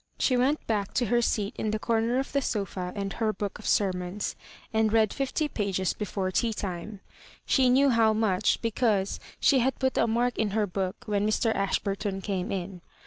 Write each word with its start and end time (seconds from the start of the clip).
She 0.17 0.35
went 0.35 0.65
back 0.65 0.95
to 0.95 1.05
her 1.05 1.21
seat 1.21 1.55
in 1.59 1.69
the 1.69 1.77
comer 1.77 2.17
of 2.17 2.31
the 2.31 2.41
sofa 2.41 2.91
and 2.95 3.13
her 3.13 3.31
book 3.31 3.59
of 3.59 3.67
sermons, 3.67 4.35
and 4.73 4.91
read 4.91 5.13
fifty 5.13 5.47
pages 5.47 5.93
before 5.93 6.31
tea 6.31 6.53
time; 6.53 7.01
she 7.45 7.69
knew 7.69 7.89
how 7.91 8.11
much, 8.11 8.59
because 8.63 9.19
she 9.39 9.59
had 9.59 9.77
put 9.77 9.99
a 9.99 10.07
mark 10.07 10.39
in 10.39 10.49
her 10.57 10.65
book 10.65 10.95
when 11.05 11.27
Mr. 11.27 11.53
Ashburton 11.53 12.19
came 12.19 12.51
in. 12.51 12.81